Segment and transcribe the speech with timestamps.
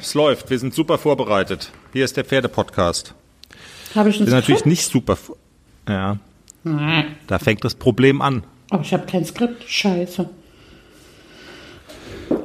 [0.00, 0.50] es läuft.
[0.50, 1.72] Wir sind super vorbereitet.
[1.92, 3.14] Hier ist der Pferdepodcast.
[3.94, 5.16] Habe ich Wir sind natürlich nicht super.
[5.88, 6.18] Ja,
[7.26, 8.44] da fängt das Problem an.
[8.70, 9.64] Aber ich habe kein Skript.
[9.66, 10.28] Scheiße.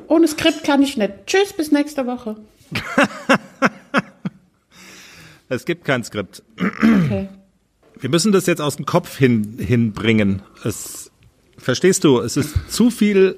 [0.08, 1.14] Ohne Skript kann ich nicht.
[1.26, 2.38] Tschüss, bis nächste Woche.
[5.50, 6.42] Es gibt kein Skript.
[6.58, 7.30] Okay.
[8.00, 10.42] Wir müssen das jetzt aus dem Kopf hin, hinbringen.
[10.64, 11.12] Es,
[11.58, 12.20] verstehst du?
[12.20, 13.38] Es ist zu viel,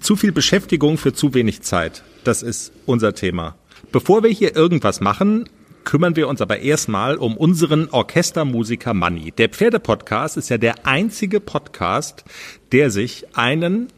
[0.00, 2.02] zu viel Beschäftigung für zu wenig Zeit.
[2.24, 3.56] Das ist unser Thema.
[3.92, 5.48] Bevor wir hier irgendwas machen,
[5.84, 9.32] kümmern wir uns aber erstmal um unseren Orchestermusiker Manni.
[9.32, 12.24] Der Pferdepodcast ist ja der einzige Podcast,
[12.72, 13.88] der sich einen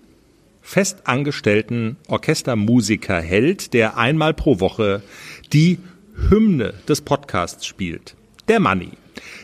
[0.62, 5.02] festangestellten Orchestermusiker hält, der einmal pro Woche
[5.52, 5.79] die
[6.29, 8.15] Hymne des Podcasts spielt.
[8.46, 8.91] Der Manni.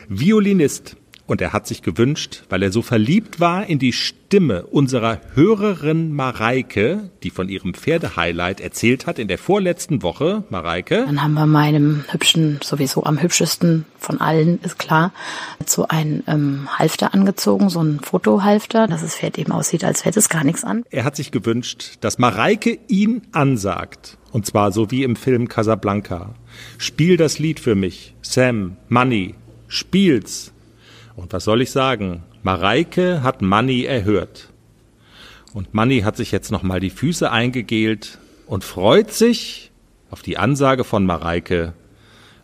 [0.07, 0.95] Violinist.
[1.27, 6.13] Und er hat sich gewünscht, weil er so verliebt war in die Stimme unserer Hörerin
[6.13, 10.43] Mareike, die von ihrem Pferdehighlight erzählt hat in der vorletzten Woche.
[10.49, 11.03] Mareike.
[11.05, 15.11] Dann haben wir meinem hübschen, sowieso am hübschesten von allen, ist klar,
[15.65, 20.19] so ein ähm, Halfter angezogen, so ein Fotohalfter, dass das Pferd eben aussieht, als hätte
[20.19, 20.83] es gar nichts an.
[20.89, 24.17] Er hat sich gewünscht, dass Mareike ihn ansagt.
[24.31, 26.35] Und zwar so wie im Film Casablanca.
[26.77, 28.15] Spiel das Lied für mich.
[28.21, 29.35] Sam, Money,
[29.67, 30.53] spiel's.
[31.17, 32.23] Und was soll ich sagen?
[32.43, 34.49] Mareike hat Money erhört.
[35.53, 39.71] Und Money hat sich jetzt nochmal die Füße eingegelt und freut sich
[40.11, 41.73] auf die Ansage von Mareike.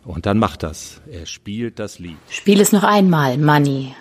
[0.04, 1.00] Und dann macht das.
[1.10, 2.18] Er spielt das Lied.
[2.28, 3.94] Spiel es noch einmal, Money.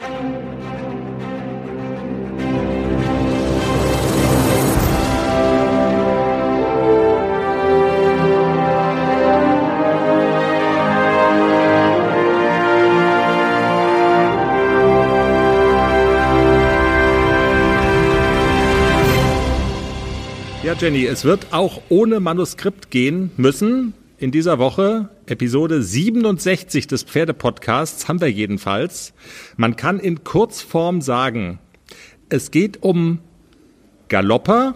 [20.83, 23.93] Jenny, es wird auch ohne Manuskript gehen müssen.
[24.17, 29.13] In dieser Woche, Episode 67 des Pferdepodcasts, haben wir jedenfalls.
[29.55, 31.59] Man kann in Kurzform sagen,
[32.27, 33.19] es geht um
[34.09, 34.75] Galopper,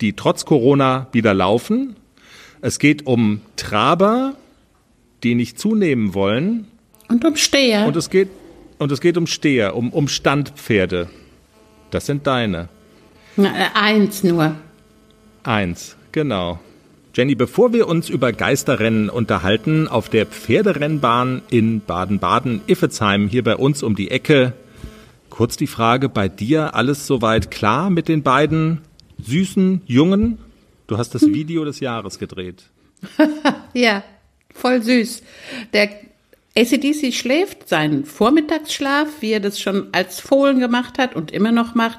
[0.00, 1.94] die trotz Corona wieder laufen.
[2.62, 4.34] Es geht um Traber,
[5.24, 6.68] die nicht zunehmen wollen.
[7.08, 7.86] Und um Steher.
[7.86, 8.30] Und es geht,
[8.78, 11.10] und es geht um Steher, um, um Standpferde.
[11.90, 12.70] Das sind deine.
[13.36, 14.56] Na, äh, eins nur.
[15.44, 16.60] Eins, genau.
[17.14, 23.82] Jenny, bevor wir uns über Geisterrennen unterhalten, auf der Pferderennbahn in Baden-Baden-Iffezheim, hier bei uns
[23.82, 24.54] um die Ecke,
[25.28, 28.80] kurz die Frage, bei dir alles soweit klar mit den beiden
[29.18, 30.38] süßen Jungen?
[30.86, 32.64] Du hast das Video des Jahres gedreht.
[33.74, 34.04] Ja,
[34.52, 35.22] voll süß.
[35.72, 35.88] Der
[36.54, 41.74] ACDC schläft seinen Vormittagsschlaf, wie er das schon als Fohlen gemacht hat und immer noch
[41.74, 41.98] macht.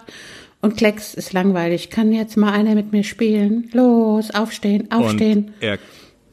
[0.63, 1.89] Und Klecks ist langweilig.
[1.89, 3.69] Kann jetzt mal einer mit mir spielen?
[3.73, 5.47] Los, aufstehen, aufstehen.
[5.47, 5.77] Und er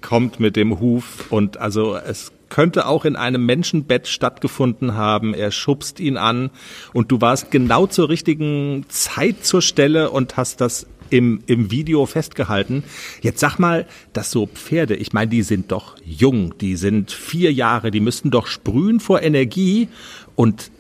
[0.00, 5.34] kommt mit dem Huf und also es könnte auch in einem Menschenbett stattgefunden haben.
[5.34, 6.50] Er schubst ihn an
[6.92, 12.06] und du warst genau zur richtigen Zeit zur Stelle und hast das im, im Video
[12.06, 12.84] festgehalten.
[13.22, 17.52] Jetzt sag mal, dass so Pferde, ich meine, die sind doch jung, die sind vier
[17.52, 19.88] Jahre, die müssten doch sprühen vor Energie
[20.36, 20.70] und,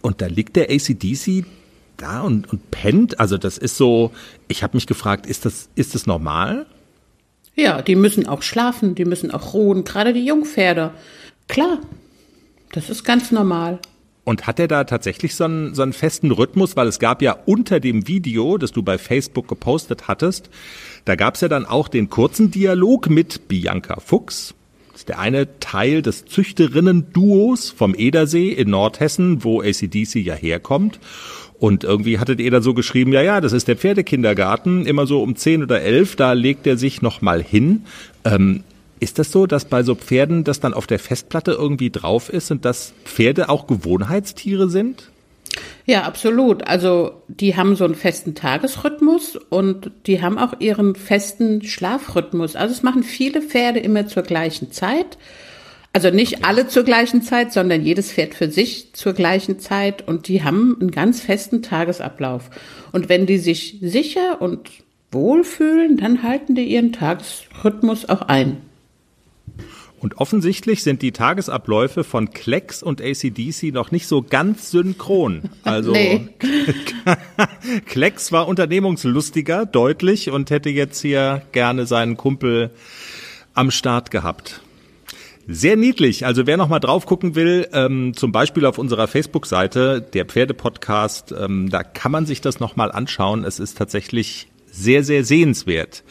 [0.00, 1.44] und da liegt der ACDC
[1.96, 3.20] da und, und pennt.
[3.20, 4.12] Also das ist so,
[4.48, 6.66] ich habe mich gefragt, ist das, ist das normal?
[7.56, 10.90] Ja, die müssen auch schlafen, die müssen auch ruhen, gerade die Jungpferde.
[11.48, 11.78] Klar,
[12.72, 13.78] das ist ganz normal.
[14.24, 16.76] Und hat er da tatsächlich so einen, so einen festen Rhythmus?
[16.76, 20.48] Weil es gab ja unter dem Video, das du bei Facebook gepostet hattest,
[21.04, 24.54] da gab es ja dann auch den kurzen Dialog mit Bianca Fuchs.
[24.92, 30.98] Das ist der eine Teil des Züchterinnen-Duos vom Edersee in Nordhessen, wo ACDC ja herkommt.
[31.64, 35.22] Und irgendwie hattet ihr dann so geschrieben, ja, ja, das ist der Pferdekindergarten, immer so
[35.22, 37.86] um 10 oder 11, da legt er sich nochmal hin.
[38.26, 38.64] Ähm,
[39.00, 42.50] ist das so, dass bei so Pferden das dann auf der Festplatte irgendwie drauf ist
[42.50, 45.10] und dass Pferde auch Gewohnheitstiere sind?
[45.86, 46.66] Ja, absolut.
[46.66, 52.56] Also die haben so einen festen Tagesrhythmus und die haben auch ihren festen Schlafrhythmus.
[52.56, 55.16] Also es machen viele Pferde immer zur gleichen Zeit.
[55.94, 60.26] Also nicht alle zur gleichen Zeit, sondern jedes Pferd für sich zur gleichen Zeit und
[60.26, 62.50] die haben einen ganz festen Tagesablauf.
[62.90, 64.68] Und wenn die sich sicher und
[65.12, 68.56] wohl fühlen, dann halten die ihren Tagesrhythmus auch ein.
[70.00, 75.42] Und offensichtlich sind die Tagesabläufe von Klecks und ACDC noch nicht so ganz synchron.
[75.62, 76.28] Also Nee.
[77.86, 82.70] Klecks war unternehmungslustiger, deutlich, und hätte jetzt hier gerne seinen Kumpel
[83.54, 84.60] am Start gehabt.
[85.46, 86.24] Sehr niedlich.
[86.24, 91.34] Also wer noch mal drauf gucken will, ähm, zum Beispiel auf unserer Facebook-Seite, der Pferdepodcast,
[91.38, 93.44] ähm, da kann man sich das noch mal anschauen.
[93.44, 96.02] Es ist tatsächlich sehr, sehr sehenswert.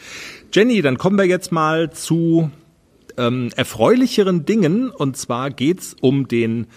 [0.52, 2.50] Jenny, dann kommen wir jetzt mal zu
[3.16, 4.90] ähm, erfreulicheren Dingen.
[4.90, 6.68] Und zwar geht's um den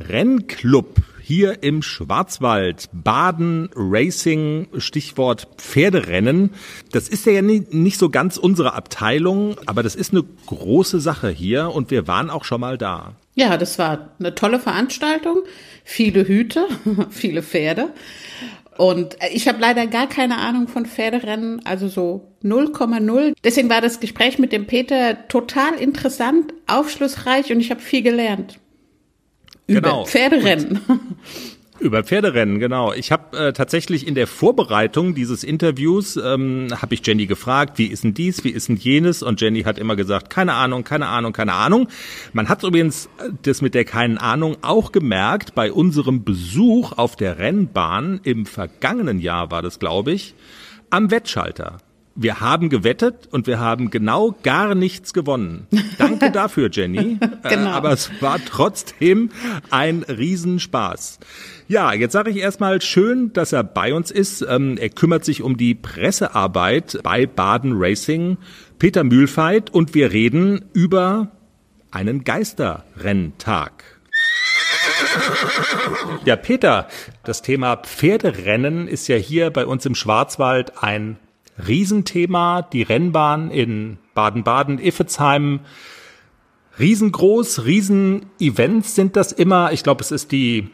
[0.00, 2.88] Rennclub hier im Schwarzwald.
[2.92, 6.50] Baden Racing, Stichwort Pferderennen.
[6.90, 11.70] Das ist ja nicht so ganz unsere Abteilung, aber das ist eine große Sache hier
[11.70, 13.14] und wir waren auch schon mal da.
[13.36, 15.44] Ja, das war eine tolle Veranstaltung.
[15.84, 16.66] Viele Hüte,
[17.10, 17.90] viele Pferde.
[18.76, 23.34] Und ich habe leider gar keine Ahnung von Pferderennen, also so 0,0.
[23.44, 28.58] Deswegen war das Gespräch mit dem Peter total interessant, aufschlussreich und ich habe viel gelernt.
[29.70, 30.04] Über genau.
[30.04, 30.80] Pferderennen.
[30.86, 31.00] Und
[31.80, 32.92] über Pferderennen, genau.
[32.92, 37.86] Ich habe äh, tatsächlich in der Vorbereitung dieses Interviews ähm, habe ich Jenny gefragt, wie
[37.86, 39.22] ist denn dies, wie ist denn jenes?
[39.22, 41.88] Und Jenny hat immer gesagt, keine Ahnung, keine Ahnung, keine Ahnung.
[42.32, 47.16] Man hat übrigens äh, das mit der keinen Ahnung auch gemerkt bei unserem Besuch auf
[47.16, 50.34] der Rennbahn im vergangenen Jahr war das, glaube ich,
[50.90, 51.78] am Wettschalter
[52.22, 55.66] wir haben gewettet und wir haben genau gar nichts gewonnen.
[55.96, 57.18] Danke dafür, Jenny.
[57.48, 57.70] genau.
[57.70, 59.30] Äh, aber es war trotzdem
[59.70, 61.18] ein Riesenspaß.
[61.66, 64.42] Ja, jetzt sage ich erstmal schön, dass er bei uns ist.
[64.42, 68.36] Ähm, er kümmert sich um die Pressearbeit bei Baden Racing,
[68.78, 71.28] Peter Mühlfeit, und wir reden über
[71.90, 73.82] einen Geisterrenntag.
[76.26, 76.86] Ja, Peter,
[77.24, 81.16] das Thema Pferderennen ist ja hier bei uns im Schwarzwald ein
[81.66, 85.60] Riesenthema, die Rennbahn in Baden-Baden, Iffezheim.
[86.78, 89.72] Riesengroß, Riesenevents sind das immer.
[89.72, 90.70] Ich glaube, es ist die,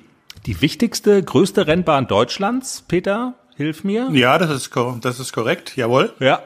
[0.46, 2.84] die wichtigste, größte Rennbahn Deutschlands.
[2.86, 4.08] Peter, hilf mir.
[4.12, 6.12] Ja, das ist, das ist korrekt, jawohl.
[6.20, 6.42] Ja,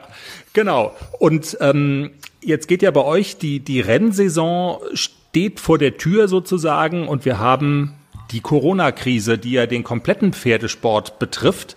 [0.53, 0.95] genau.
[1.19, 2.11] Und ähm,
[2.41, 7.39] jetzt geht ja bei euch die, die Rennsaison steht vor der Tür sozusagen und wir
[7.39, 7.93] haben
[8.31, 11.75] die Corona-Krise, die ja den kompletten Pferdesport betrifft.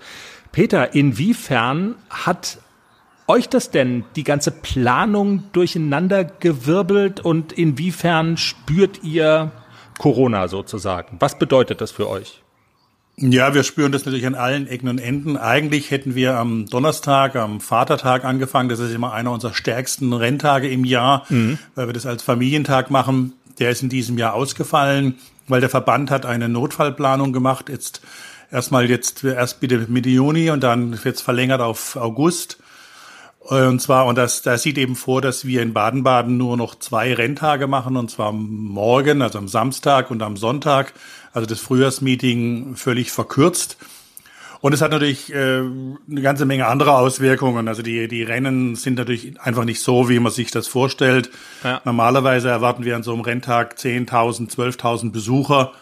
[0.54, 2.58] Peter, inwiefern hat
[3.26, 9.50] euch das denn die ganze Planung durcheinander gewirbelt und inwiefern spürt ihr
[9.98, 11.16] Corona sozusagen?
[11.18, 12.40] Was bedeutet das für euch?
[13.16, 15.36] Ja, wir spüren das natürlich an allen Ecken und Enden.
[15.36, 18.68] Eigentlich hätten wir am Donnerstag, am Vatertag angefangen.
[18.68, 21.58] Das ist immer einer unserer stärksten Renntage im Jahr, mhm.
[21.74, 23.32] weil wir das als Familientag machen.
[23.58, 25.16] Der ist in diesem Jahr ausgefallen,
[25.48, 27.68] weil der Verband hat eine Notfallplanung gemacht.
[27.68, 28.02] Jetzt
[28.50, 32.58] erstmal jetzt erst bitte Mitte Juni und dann jetzt verlängert auf August.
[33.40, 37.12] Und zwar, und das, das sieht eben vor, dass wir in Baden-Baden nur noch zwei
[37.12, 40.94] Renntage machen, und zwar morgen, also am Samstag und am Sonntag,
[41.34, 43.76] also das Frühjahrsmeeting völlig verkürzt.
[44.64, 47.68] Und es hat natürlich äh, eine ganze Menge anderer Auswirkungen.
[47.68, 51.28] Also die, die Rennen sind natürlich einfach nicht so, wie man sich das vorstellt.
[51.62, 51.82] Ja.
[51.84, 55.72] Normalerweise erwarten wir an so einem Renntag 10.000, 12.000 Besucher.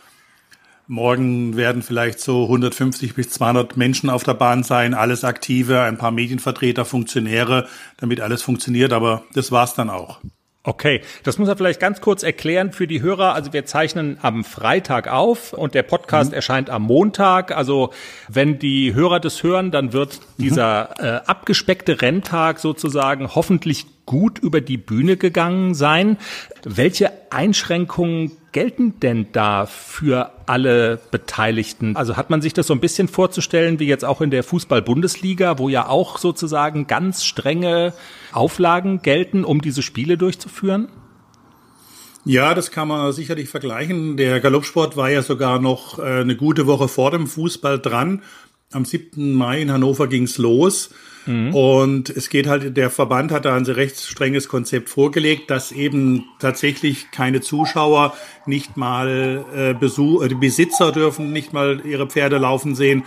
[0.92, 5.96] Morgen werden vielleicht so 150 bis 200 Menschen auf der Bahn sein, alles aktive, ein
[5.96, 7.66] paar Medienvertreter, Funktionäre,
[7.96, 10.18] damit alles funktioniert, aber das war's dann auch.
[10.64, 13.32] Okay, das muss er vielleicht ganz kurz erklären für die Hörer.
[13.32, 16.36] Also wir zeichnen am Freitag auf und der Podcast mhm.
[16.36, 17.56] erscheint am Montag.
[17.56, 17.90] Also
[18.28, 21.04] wenn die Hörer das hören, dann wird dieser mhm.
[21.06, 26.18] äh, abgespeckte Renntag sozusagen hoffentlich gut über die Bühne gegangen sein.
[26.64, 31.96] Welche Einschränkungen gelten denn da für alle Beteiligten?
[31.96, 35.58] Also hat man sich das so ein bisschen vorzustellen, wie jetzt auch in der Fußball-Bundesliga,
[35.58, 37.92] wo ja auch sozusagen ganz strenge
[38.32, 40.88] Auflagen gelten, um diese Spiele durchzuführen?
[42.24, 44.16] Ja, das kann man sicherlich vergleichen.
[44.16, 48.22] Der Galoppsport war ja sogar noch äh, eine gute Woche vor dem Fußball dran.
[48.72, 49.34] Am 7.
[49.34, 50.90] Mai in Hannover ging's los.
[51.26, 51.54] Mhm.
[51.54, 56.24] Und es geht halt, der Verband hat da ein recht strenges Konzept vorgelegt, dass eben
[56.40, 58.14] tatsächlich keine Zuschauer
[58.46, 63.04] nicht mal äh, Besuch, äh, die Besitzer dürfen nicht mal ihre Pferde laufen sehen,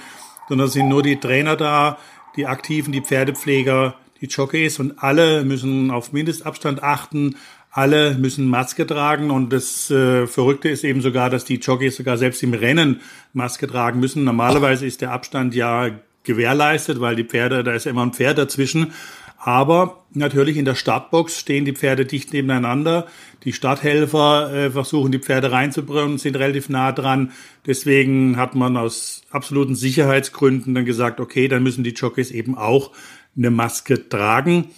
[0.48, 1.98] sondern sind nur die Trainer da,
[2.38, 7.36] die Aktiven, die Pferdepfleger, die Jockeys und alle müssen auf Mindestabstand achten.
[7.76, 12.18] Alle müssen Maske tragen und das äh, Verrückte ist eben sogar, dass die Jockeys sogar
[12.18, 13.02] selbst im Rennen
[13.34, 14.24] Maske tragen müssen.
[14.24, 15.90] Normalerweise ist der Abstand ja
[16.24, 18.94] gewährleistet, weil die Pferde, da ist immer ein Pferd dazwischen.
[19.38, 23.08] Aber natürlich in der Startbox stehen die Pferde dicht nebeneinander.
[23.44, 27.34] Die Starthelfer äh, versuchen die Pferde reinzubringen, sind relativ nah dran.
[27.66, 32.94] Deswegen hat man aus absoluten Sicherheitsgründen dann gesagt, okay, dann müssen die Jockeys eben auch
[33.36, 34.70] eine Maske tragen.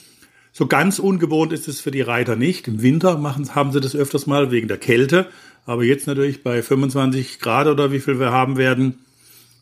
[0.57, 2.67] So ganz ungewohnt ist es für die Reiter nicht.
[2.67, 5.27] Im Winter machen, haben sie das öfters mal wegen der Kälte.
[5.67, 8.97] Aber jetzt natürlich bei 25 Grad oder wie viel wir haben werden,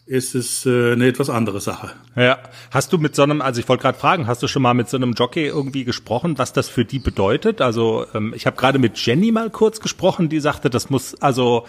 [0.05, 1.91] ist es äh, eine etwas andere Sache.
[2.15, 2.39] Ja,
[2.71, 4.87] hast du mit so einem, also ich wollte gerade fragen, hast du schon mal mit
[4.87, 7.59] so einem Jockey irgendwie gesprochen, was das für die bedeutet?
[7.59, 11.65] Also ähm, ich habe gerade mit Jenny mal kurz gesprochen, die sagte, das muss also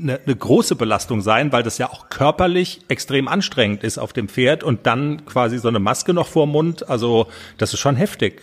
[0.00, 4.28] eine, eine große Belastung sein, weil das ja auch körperlich extrem anstrengend ist auf dem
[4.28, 6.88] Pferd und dann quasi so eine Maske noch vor Mund.
[6.88, 7.26] Also
[7.58, 8.40] das ist schon heftig.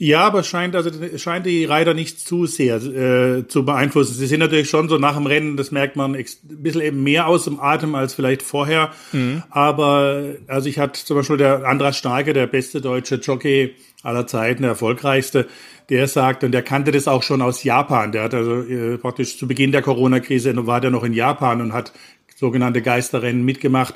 [0.00, 4.14] Ja, aber es scheint, also scheint die Reiter nicht zu sehr äh, zu beeinflussen.
[4.14, 7.26] Sie sind natürlich schon so nach dem Rennen, das merkt man, ein bisschen eben mehr
[7.26, 8.92] aus dem Atem als vielleicht vorher.
[9.10, 9.42] Mhm.
[9.50, 13.74] Aber also ich hatte zum Beispiel der Andras Starke, der beste deutsche Jockey
[14.04, 15.48] aller Zeiten, der erfolgreichste,
[15.90, 18.12] der sagt, und der kannte das auch schon aus Japan.
[18.12, 21.72] Der hat also äh, praktisch zu Beginn der Corona-Krise war der noch in Japan und
[21.72, 21.92] hat
[22.36, 23.94] sogenannte Geisterrennen mitgemacht.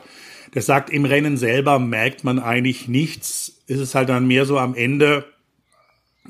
[0.55, 3.63] Der sagt, im Rennen selber merkt man eigentlich nichts.
[3.69, 5.25] Ist es halt dann mehr so am Ende,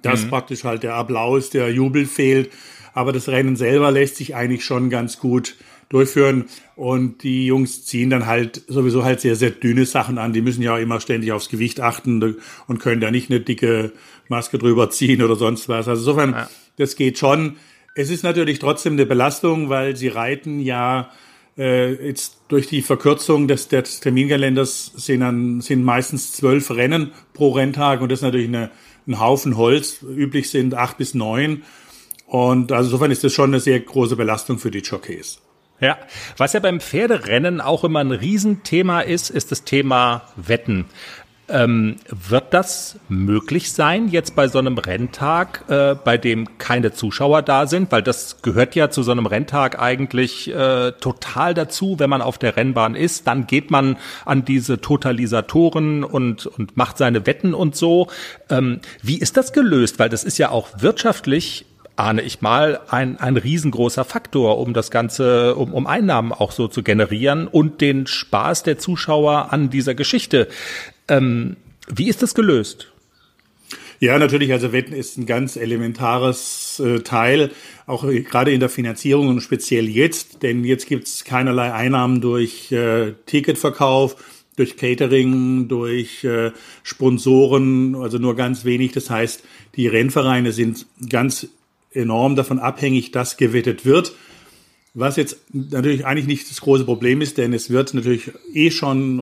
[0.00, 0.30] dass mhm.
[0.30, 2.50] praktisch halt der Applaus, der Jubel fehlt.
[2.94, 5.56] Aber das Rennen selber lässt sich eigentlich schon ganz gut
[5.88, 6.46] durchführen.
[6.74, 10.32] Und die Jungs ziehen dann halt sowieso halt sehr, sehr dünne Sachen an.
[10.32, 13.92] Die müssen ja auch immer ständig aufs Gewicht achten und können da nicht eine dicke
[14.28, 15.88] Maske drüber ziehen oder sonst was.
[15.88, 16.50] Also insofern, ja.
[16.76, 17.56] das geht schon.
[17.94, 21.10] Es ist natürlich trotzdem eine Belastung, weil sie reiten ja
[21.58, 27.50] äh, jetzt durch die Verkürzung des, des Terminkalenders sind, dann, sind meistens zwölf Rennen pro
[27.50, 28.70] Renntag und das ist natürlich eine
[29.06, 30.02] ein Haufen Holz.
[30.02, 31.62] Üblich sind acht bis neun.
[32.26, 35.40] Und also insofern ist das schon eine sehr große Belastung für die Jockeys.
[35.80, 35.98] Ja,
[36.36, 40.84] was ja beim Pferderennen auch immer ein Riesenthema ist, ist das Thema Wetten.
[41.48, 47.42] Ähm, wird das möglich sein jetzt bei so einem Renntag, äh, bei dem keine Zuschauer
[47.42, 47.90] da sind?
[47.90, 52.38] Weil das gehört ja zu so einem Renntag eigentlich äh, total dazu, wenn man auf
[52.38, 53.26] der Rennbahn ist.
[53.26, 58.06] Dann geht man an diese Totalisatoren und, und macht seine Wetten und so.
[58.48, 59.98] Ähm, wie ist das gelöst?
[59.98, 64.90] Weil das ist ja auch wirtschaftlich ahne ich mal, ein, ein riesengroßer Faktor, um das
[64.90, 69.94] Ganze, um, um Einnahmen auch so zu generieren und den Spaß der Zuschauer an dieser
[69.94, 70.48] Geschichte.
[71.08, 71.56] Ähm,
[71.88, 72.92] wie ist das gelöst?
[74.02, 74.52] Ja, natürlich.
[74.52, 77.52] Also Wetten ist ein ganz elementares äh, Teil,
[77.86, 82.72] auch gerade in der Finanzierung und speziell jetzt, denn jetzt gibt es keinerlei Einnahmen durch
[82.72, 84.16] äh, Ticketverkauf,
[84.56, 86.50] durch Catering, durch äh,
[86.82, 88.90] Sponsoren, also nur ganz wenig.
[88.90, 89.44] Das heißt,
[89.76, 91.46] die Rennvereine sind ganz
[91.92, 94.14] enorm davon abhängig, dass gewettet wird.
[94.94, 99.21] Was jetzt natürlich eigentlich nicht das große Problem ist, denn es wird natürlich eh schon?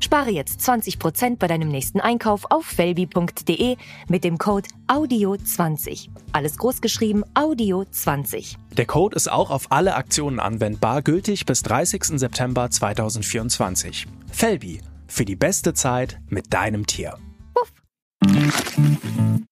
[0.00, 3.76] Spare jetzt 20% bei deinem nächsten Einkauf auf felbi.de
[4.08, 6.08] mit dem Code AUDIO20.
[6.32, 8.56] Alles großgeschrieben AUDIO20.
[8.76, 12.18] Der Code ist auch auf alle Aktionen anwendbar, gültig bis 30.
[12.18, 14.06] September 2024.
[14.30, 17.18] Felbi, für die beste Zeit mit deinem Tier.
[17.54, 17.72] Puff.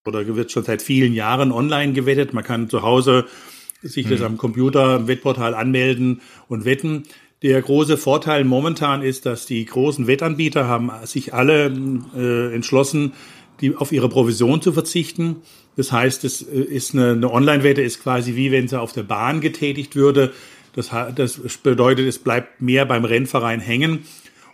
[0.06, 2.32] Oder wird schon seit vielen Jahren online gewettet.
[2.32, 3.26] Man kann zu Hause
[3.82, 4.26] sich das hm.
[4.26, 7.04] am Computer im Wettportal anmelden und wetten.
[7.42, 11.66] Der große Vorteil momentan ist, dass die großen Wettanbieter haben sich alle
[12.16, 13.12] äh, entschlossen,
[13.60, 15.36] die auf ihre Provision zu verzichten.
[15.76, 19.02] Das heißt, es äh, ist eine, eine Online-Wette ist quasi wie wenn sie auf der
[19.02, 20.32] Bahn getätigt würde.
[20.74, 24.04] Das, das bedeutet, es bleibt mehr beim Rennverein hängen.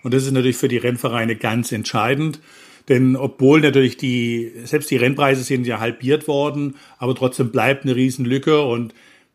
[0.03, 2.41] Und das ist natürlich für die Rennvereine ganz entscheidend.
[2.89, 7.95] Denn obwohl natürlich die, selbst die Rennpreise sind ja halbiert worden, aber trotzdem bleibt eine
[7.95, 8.93] Riesenlücke und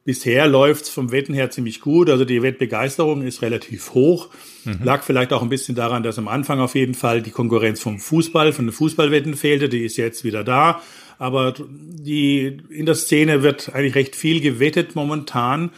[0.08, 2.10] Bisher läuft's vom Wetten her ziemlich gut.
[2.10, 4.30] Also die Wettbegeisterung ist relativ hoch.
[4.64, 4.80] Mhm.
[4.82, 8.00] Lag vielleicht auch ein bisschen daran, dass am Anfang auf jeden Fall die Konkurrenz vom
[8.00, 9.68] Fußball, von den Fußballwetten fehlte.
[9.68, 10.82] Die ist jetzt wieder da.
[11.20, 15.72] Aber die, in der Szene wird eigentlich recht viel gewettet momentan.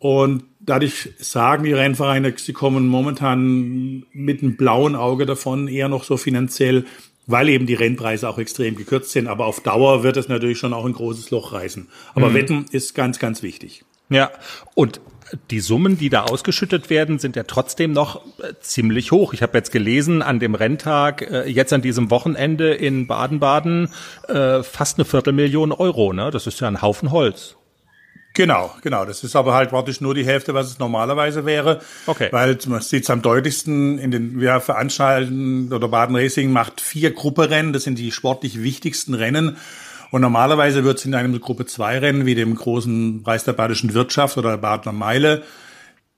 [0.00, 6.04] Und dadurch sagen die Rennvereine, sie kommen momentan mit einem blauen Auge davon, eher noch
[6.04, 6.84] so finanziell
[7.26, 9.26] weil eben die Rennpreise auch extrem gekürzt sind.
[9.28, 11.88] Aber auf Dauer wird es natürlich schon auch ein großes Loch reißen.
[12.14, 12.34] Aber mhm.
[12.34, 13.84] Wetten ist ganz, ganz wichtig.
[14.08, 14.30] Ja,
[14.74, 15.00] und
[15.50, 19.32] die Summen, die da ausgeschüttet werden, sind ja trotzdem noch äh, ziemlich hoch.
[19.32, 23.88] Ich habe jetzt gelesen, an dem Renntag, äh, jetzt an diesem Wochenende in Baden-Baden,
[24.28, 26.12] äh, fast eine Viertelmillion Euro.
[26.12, 26.30] Ne?
[26.30, 27.56] Das ist ja ein Haufen Holz.
[28.36, 29.06] Genau, genau.
[29.06, 31.80] Das ist aber halt praktisch nur die Hälfte, was es normalerweise wäre.
[32.06, 32.28] Okay.
[32.32, 37.12] Weil man sieht es am deutlichsten in den, wir veranstalten oder Baden Racing macht vier
[37.12, 37.72] Grupperennen.
[37.72, 39.56] Das sind die sportlich wichtigsten Rennen.
[40.10, 43.94] Und normalerweise wird es in einem Gruppe 2 Rennen wie dem großen Preis der Badischen
[43.94, 45.42] Wirtschaft oder der Badener Meile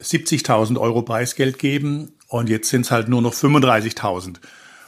[0.02, 4.38] 70.000 Euro Preisgeld geben und jetzt sind es halt nur noch 35.000.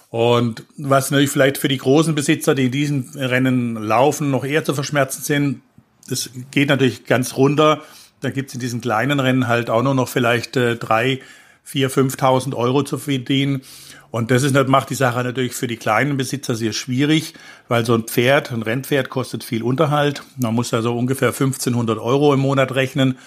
[0.09, 4.65] Und was natürlich vielleicht für die großen Besitzer, die in diesen Rennen laufen, noch eher
[4.65, 5.63] zu verschmerzen sind,
[6.11, 7.83] das geht natürlich ganz runter.
[8.21, 11.21] Da gibt's in diesen kleinen Rennen halt auch nur noch vielleicht äh, drei,
[11.65, 13.63] vier, 5.000 Euro zu verdienen.
[14.11, 17.35] Und das ist, macht die Sache natürlich für die kleinen Besitzer sehr schwierig,
[17.69, 20.23] weil so ein Pferd, ein Rennpferd kostet viel Unterhalt.
[20.37, 23.19] Man muss also ungefähr 1500 Euro im Monat rechnen.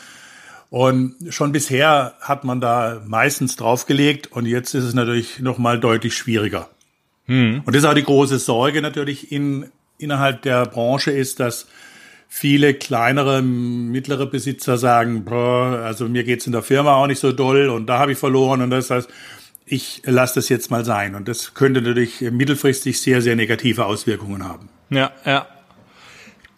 [0.69, 6.17] Und schon bisher hat man da meistens draufgelegt und jetzt ist es natürlich nochmal deutlich
[6.17, 6.67] schwieriger.
[7.27, 7.61] Hm.
[7.63, 9.67] Und das ist auch die große Sorge natürlich in,
[9.99, 11.67] innerhalb der Branche ist, dass
[12.35, 17.31] viele kleinere, mittlere Besitzer sagen, boah, also mir geht's in der Firma auch nicht so
[17.31, 19.07] doll und da habe ich verloren und das heißt,
[19.65, 21.13] ich lasse das jetzt mal sein.
[21.13, 24.67] Und das könnte natürlich mittelfristig sehr, sehr negative Auswirkungen haben.
[24.89, 25.45] Ja, ja.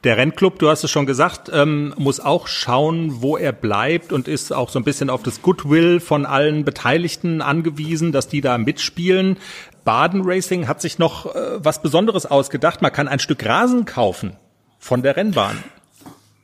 [0.05, 4.29] Der Rennclub, du hast es schon gesagt, ähm, muss auch schauen, wo er bleibt und
[4.29, 8.58] ist auch so ein bisschen auf das Goodwill von allen Beteiligten angewiesen, dass die da
[8.58, 9.38] mitspielen.
[9.84, 12.82] Baden Racing hat sich noch äh, was Besonderes ausgedacht.
[12.82, 14.38] Man kann ein Stück Rasen kaufen
[14.85, 15.57] von der Rennbahn.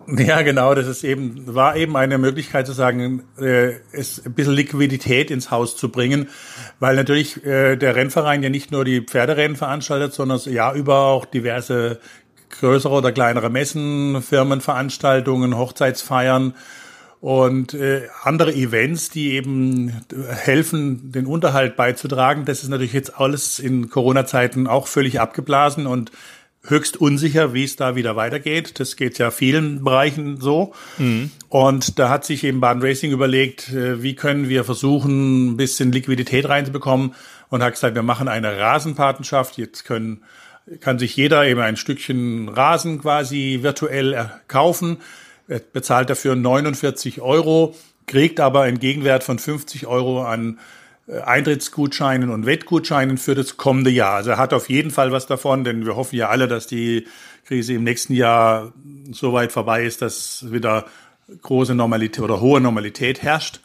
[0.07, 4.55] Ja, genau, das ist eben, war eben eine Möglichkeit zu sagen, äh, es ein bisschen
[4.55, 6.27] Liquidität ins Haus zu bringen,
[6.79, 11.25] weil natürlich äh, der Rennverein ja nicht nur die Pferderennen veranstaltet, sondern ja über auch
[11.25, 12.00] diverse
[12.50, 16.55] größere oder kleinere Messen, Firmenveranstaltungen, Hochzeitsfeiern
[17.21, 22.45] und äh, andere Events, die eben helfen, den Unterhalt beizutragen.
[22.45, 26.12] Das ist natürlich jetzt alles in Corona-Zeiten auch völlig abgeblasen und
[26.63, 28.80] höchst unsicher, wie es da wieder weitergeht.
[28.80, 30.74] Das geht ja vielen Bereichen so.
[30.98, 31.32] Mhm.
[31.50, 35.91] Und da hat sich eben Baden Racing überlegt, äh, wie können wir versuchen, ein bisschen
[35.91, 37.15] Liquidität reinzubekommen
[37.50, 39.58] und hat gesagt, wir machen eine Rasenpatenschaft.
[39.58, 40.24] Jetzt können
[40.80, 44.98] kann sich jeder eben ein Stückchen Rasen quasi virtuell kaufen,
[45.48, 47.76] er bezahlt dafür 49 Euro,
[48.08, 50.60] kriegt aber einen Gegenwert von 50 Euro an
[51.12, 54.15] Eintrittsgutscheinen und Wettgutscheinen für das kommende Jahr.
[54.15, 57.08] Also er hat auf jeden Fall was davon, denn wir hoffen ja alle, dass die
[57.45, 58.71] Krise im nächsten Jahr
[59.12, 60.86] so weit vorbei ist, dass wieder
[61.41, 63.62] große Normalität oder hohe Normalität herrscht.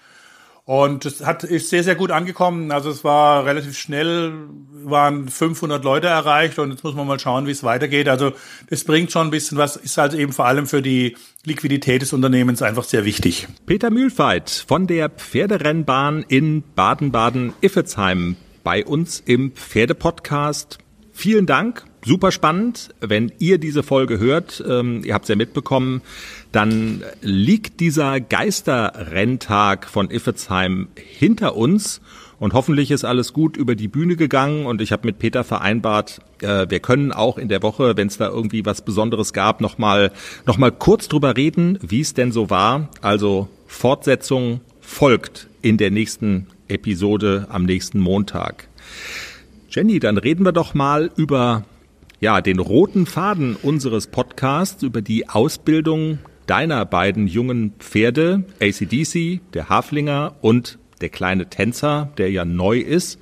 [0.67, 2.73] Und es hat, ist sehr, sehr gut angekommen.
[2.73, 4.33] Also es war relativ schnell,
[4.83, 8.09] waren 500 Leute erreicht und jetzt muss man mal schauen, wie es weitergeht.
[8.09, 8.33] Also
[8.69, 12.13] das bringt schon ein bisschen was, ist also eben vor allem für die Liquidität des
[12.13, 13.47] Unternehmens einfach sehr wichtig.
[13.65, 20.79] Peter Mühlfeit von der Pferderennbahn in Baden-Baden-Iffezheim bei uns im Pferdepodcast.
[21.13, 22.95] Vielen Dank super spannend.
[23.01, 26.03] Wenn ihr diese Folge hört, ähm, ihr habt es ja mitbekommen,
[26.53, 32.01] dann liegt dieser Geisterrenntag von Iffezheim hinter uns
[32.39, 36.21] und hoffentlich ist alles gut über die Bühne gegangen und ich habe mit Peter vereinbart,
[36.43, 40.13] äh, wir können auch in der Woche, wenn es da irgendwie was Besonderes gab, nochmal
[40.47, 42.89] noch mal kurz drüber reden, wie es denn so war.
[43.01, 48.69] Also Fortsetzung folgt in der nächsten Episode am nächsten Montag.
[49.71, 51.65] Jenny, dann reden wir doch mal über
[52.21, 59.69] ja, den roten Faden unseres Podcasts über die Ausbildung deiner beiden jungen Pferde, ACDC, der
[59.69, 63.19] Haflinger und der kleine Tänzer, der ja neu ist.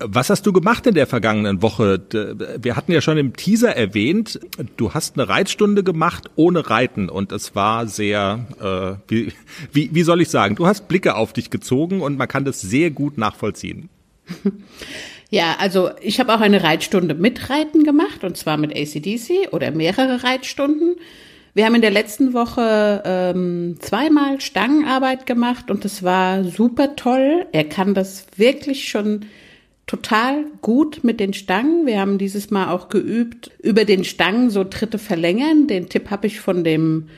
[0.00, 2.02] Was hast du gemacht in der vergangenen Woche?
[2.60, 4.40] Wir hatten ja schon im Teaser erwähnt,
[4.76, 9.32] du hast eine Reitstunde gemacht ohne Reiten und es war sehr, äh, wie,
[9.72, 12.60] wie, wie soll ich sagen, du hast Blicke auf dich gezogen und man kann das
[12.60, 13.88] sehr gut nachvollziehen.
[15.32, 19.70] Ja, also ich habe auch eine Reitstunde mit Reiten gemacht und zwar mit ACDC oder
[19.70, 20.96] mehrere Reitstunden.
[21.54, 27.46] Wir haben in der letzten Woche ähm, zweimal Stangenarbeit gemacht und das war super toll.
[27.52, 29.24] Er kann das wirklich schon
[29.86, 31.86] total gut mit den Stangen.
[31.86, 35.66] Wir haben dieses Mal auch geübt, über den Stangen so Tritte verlängern.
[35.66, 37.08] Den Tipp habe ich von dem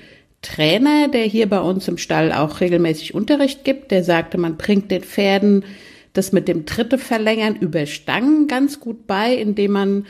[0.40, 3.90] Trainer, der hier bei uns im Stall auch regelmäßig Unterricht gibt.
[3.90, 5.64] Der sagte, man bringt den Pferden
[6.14, 10.07] das mit dem Dritte verlängern über Stangen ganz gut bei, indem man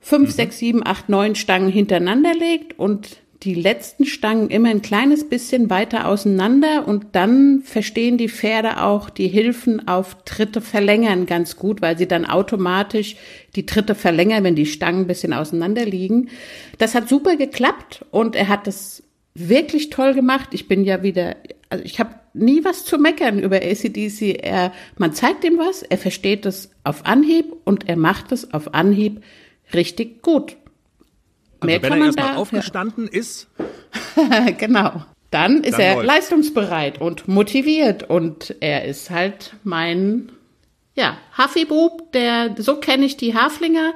[0.00, 0.32] fünf, mhm.
[0.32, 5.70] sechs, sieben, acht, neun Stangen hintereinander legt und die letzten Stangen immer ein kleines bisschen
[5.70, 11.80] weiter auseinander und dann verstehen die Pferde auch die Hilfen auf Tritte verlängern ganz gut,
[11.80, 13.14] weil sie dann automatisch
[13.54, 16.30] die Tritte verlängern, wenn die Stangen ein bisschen auseinander liegen.
[16.78, 20.48] Das hat super geklappt und er hat das wirklich toll gemacht.
[20.50, 21.36] Ich bin ja wieder,
[21.70, 24.40] also ich habe nie was zu meckern über ACDC.
[24.42, 28.74] Er, man zeigt ihm was, er versteht es auf Anhieb und er macht es auf
[28.74, 29.22] Anhieb
[29.74, 30.56] richtig gut.
[31.60, 33.48] Also Mehr wenn kann er erstmal aufgestanden ist.
[34.58, 35.04] genau.
[35.30, 36.06] Dann ist dann er läuft.
[36.06, 40.32] leistungsbereit und motiviert und er ist halt mein
[40.94, 43.94] ja, Huffy-Bub, der, so kenne ich die Haflinger.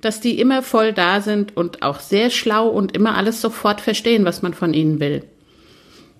[0.00, 4.24] dass die immer voll da sind und auch sehr schlau und immer alles sofort verstehen,
[4.24, 5.24] was man von ihnen will.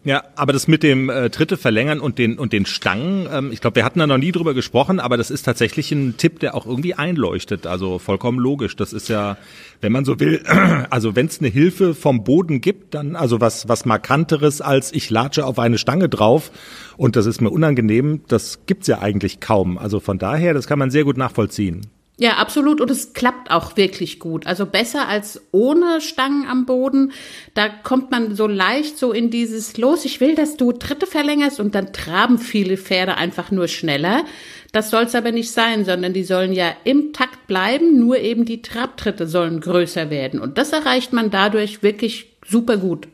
[0.04, 3.60] Ja, aber das mit dem äh, Dritte verlängern und den und den Stangen, ähm, ich
[3.60, 6.54] glaube, wir hatten da noch nie drüber gesprochen, aber das ist tatsächlich ein Tipp, der
[6.54, 7.66] auch irgendwie einleuchtet.
[7.66, 8.76] Also vollkommen logisch.
[8.76, 9.36] Das ist ja,
[9.80, 10.42] wenn man so will,
[10.90, 15.10] also wenn es eine Hilfe vom Boden gibt, dann also was was markanteres als ich
[15.10, 16.52] latsche auf eine Stange drauf
[16.96, 19.78] und das ist mir unangenehm, das gibt's ja eigentlich kaum.
[19.78, 21.86] Also von daher, das kann man sehr gut nachvollziehen.
[22.20, 22.80] Ja, absolut.
[22.80, 24.44] Und es klappt auch wirklich gut.
[24.48, 27.12] Also besser als ohne Stangen am Boden.
[27.54, 31.60] Da kommt man so leicht so in dieses Los, ich will, dass du Tritte verlängerst
[31.60, 34.24] und dann traben viele Pferde einfach nur schneller.
[34.72, 38.44] Das soll es aber nicht sein, sondern die sollen ja im Takt bleiben, nur eben
[38.44, 40.40] die Trabtritte sollen größer werden.
[40.40, 43.06] Und das erreicht man dadurch wirklich super gut.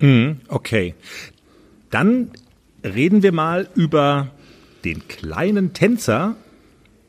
[0.00, 0.94] Mhm, okay.
[1.90, 2.32] Dann
[2.82, 4.32] reden wir mal über
[4.84, 6.34] den kleinen Tänzer,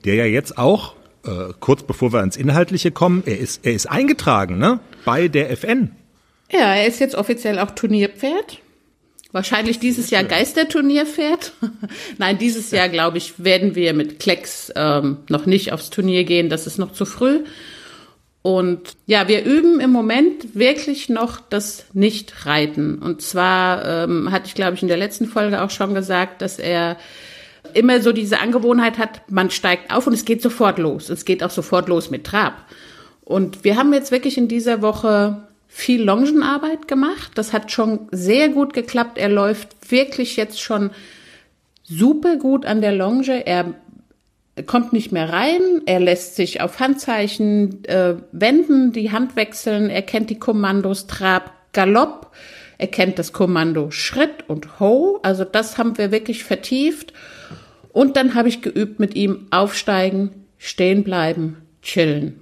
[0.05, 3.87] der ja jetzt auch äh, kurz bevor wir ans Inhaltliche kommen, er ist, er ist
[3.87, 4.79] eingetragen, ne?
[5.05, 5.91] Bei der FN.
[6.51, 8.59] Ja, er ist jetzt offiziell auch Turnierpferd.
[9.31, 11.53] Wahrscheinlich dieses Jahr Geisterturnierpferd.
[12.17, 16.49] Nein, dieses Jahr, glaube ich, werden wir mit Klecks ähm, noch nicht aufs Turnier gehen.
[16.49, 17.43] Das ist noch zu früh.
[18.41, 22.97] Und ja, wir üben im Moment wirklich noch das Nicht-Reiten.
[22.97, 26.57] Und zwar ähm, hatte ich, glaube ich, in der letzten Folge auch schon gesagt, dass
[26.57, 26.97] er
[27.73, 31.09] immer so diese Angewohnheit hat, man steigt auf und es geht sofort los.
[31.09, 32.65] Es geht auch sofort los mit Trab.
[33.23, 37.31] Und wir haben jetzt wirklich in dieser Woche viel Longenarbeit gemacht.
[37.35, 39.17] Das hat schon sehr gut geklappt.
[39.17, 40.89] Er läuft wirklich jetzt schon
[41.83, 43.45] super gut an der Longe.
[43.45, 43.75] Er
[44.65, 45.61] kommt nicht mehr rein.
[45.85, 49.89] Er lässt sich auf Handzeichen äh, wenden, die Hand wechseln.
[49.89, 52.31] Er kennt die Kommandos Trab, Galopp.
[52.79, 55.19] Er kennt das Kommando Schritt und Ho.
[55.21, 57.13] Also das haben wir wirklich vertieft.
[57.91, 62.39] Und dann habe ich geübt mit ihm aufsteigen, stehen bleiben, chillen.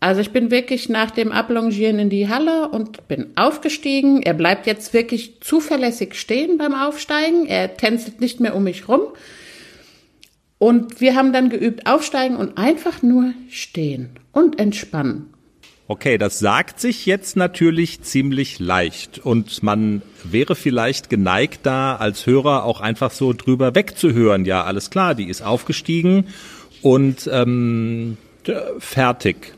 [0.00, 4.20] Also ich bin wirklich nach dem Ablongieren in die Halle und bin aufgestiegen.
[4.20, 7.46] Er bleibt jetzt wirklich zuverlässig stehen beim Aufsteigen.
[7.46, 9.02] Er tänzelt nicht mehr um mich rum.
[10.58, 15.31] Und wir haben dann geübt aufsteigen und einfach nur stehen und entspannen.
[15.92, 22.24] Okay, das sagt sich jetzt natürlich ziemlich leicht und man wäre vielleicht geneigt, da als
[22.24, 24.46] Hörer auch einfach so drüber wegzuhören.
[24.46, 26.28] Ja, alles klar, die ist aufgestiegen
[26.80, 28.16] und ähm,
[28.78, 29.52] fertig.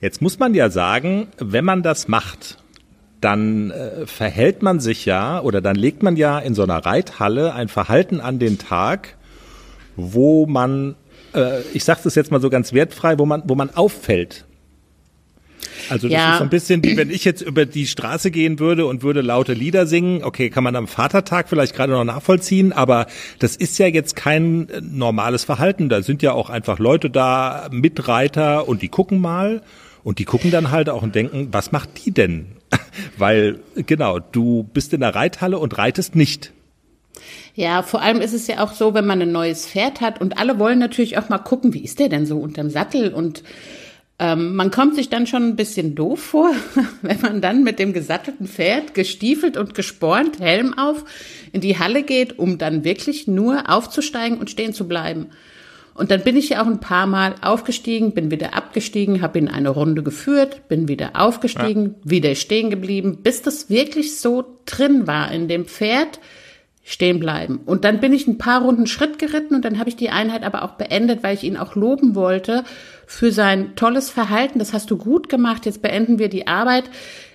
[0.00, 2.58] Jetzt muss man ja sagen, wenn man das macht,
[3.20, 7.54] dann äh, verhält man sich ja oder dann legt man ja in so einer Reithalle
[7.54, 9.16] ein Verhalten an den Tag,
[9.96, 10.94] wo man,
[11.34, 14.44] äh, ich sage das jetzt mal so ganz wertfrei, wo man, wo man auffällt.
[15.88, 16.32] Also das ja.
[16.32, 19.20] ist so ein bisschen wie wenn ich jetzt über die Straße gehen würde und würde
[19.20, 20.24] laute Lieder singen.
[20.24, 23.06] Okay, kann man am Vatertag vielleicht gerade noch nachvollziehen, aber
[23.38, 25.88] das ist ja jetzt kein äh, normales Verhalten.
[25.88, 29.62] Da sind ja auch einfach Leute da, Mitreiter und die gucken mal
[30.02, 32.46] und die gucken dann halt auch und denken, was macht die denn?
[33.18, 36.52] Weil genau, du bist in der Reithalle und reitest nicht.
[37.54, 40.38] Ja, vor allem ist es ja auch so, wenn man ein neues Pferd hat und
[40.38, 43.42] alle wollen natürlich auch mal gucken, wie ist der denn so unterm Sattel und
[44.18, 46.50] ähm, man kommt sich dann schon ein bisschen doof vor,
[47.02, 51.04] wenn man dann mit dem gesattelten Pferd, gestiefelt und gespornt, Helm auf,
[51.52, 55.28] in die Halle geht, um dann wirklich nur aufzusteigen und stehen zu bleiben.
[55.92, 59.48] Und dann bin ich ja auch ein paar Mal aufgestiegen, bin wieder abgestiegen, habe ihn
[59.48, 62.10] eine Runde geführt, bin wieder aufgestiegen, ja.
[62.10, 66.20] wieder stehen geblieben, bis das wirklich so drin war in dem Pferd,
[66.88, 67.58] stehen bleiben.
[67.66, 70.44] Und dann bin ich ein paar Runden Schritt geritten und dann habe ich die Einheit
[70.44, 72.62] aber auch beendet, weil ich ihn auch loben wollte
[73.08, 74.60] für sein tolles Verhalten.
[74.60, 75.66] Das hast du gut gemacht.
[75.66, 76.84] Jetzt beenden wir die Arbeit.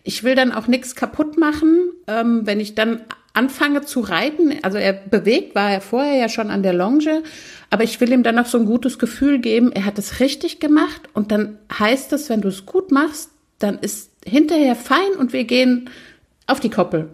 [0.05, 3.01] Ich will dann auch nichts kaputt machen, ähm, wenn ich dann
[3.33, 4.53] anfange zu reiten.
[4.61, 7.21] Also er bewegt, war er vorher ja schon an der Longe,
[7.69, 9.73] aber ich will ihm dann noch so ein gutes Gefühl geben.
[9.73, 13.79] Er hat es richtig gemacht und dann heißt es, wenn du es gut machst, dann
[13.79, 15.89] ist hinterher fein und wir gehen
[16.47, 17.09] auf die Koppel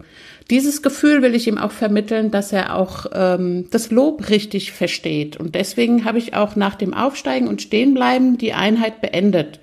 [0.50, 5.36] dieses Gefühl will ich ihm auch vermitteln, dass er auch ähm, das Lob richtig versteht.
[5.36, 9.60] Und deswegen habe ich auch nach dem Aufsteigen und Stehenbleiben die Einheit beendet.